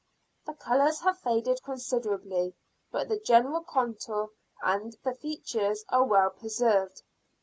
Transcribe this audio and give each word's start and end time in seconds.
The 0.47 0.53
colors 0.55 1.01
have 1.01 1.19
faded 1.19 1.61
considerably, 1.63 2.55
but 2.91 3.07
the 3.07 3.19
general 3.19 3.61
contour 3.63 4.31
and 4.63 4.97
the 5.03 5.13
features 5.13 5.85
are 5.89 6.05
well 6.05 6.31
preserved. 6.31 7.03